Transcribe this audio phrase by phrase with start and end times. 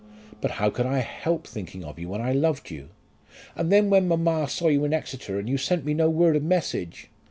[0.41, 2.89] "But how could I help thinking of you when I loved you?"
[3.55, 6.41] "And then when mamma saw you in Exeter, and you sent me no word of
[6.41, 7.11] message!"